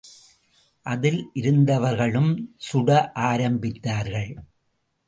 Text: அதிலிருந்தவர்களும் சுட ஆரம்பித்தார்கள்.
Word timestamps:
அதிலிருந்தவர்களும் 0.85 2.31
சுட 2.73 2.89
ஆரம்பித்தார்கள். 3.15 4.35